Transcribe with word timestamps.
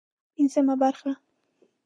پنځمه 0.35 0.73
برخه 0.83 1.11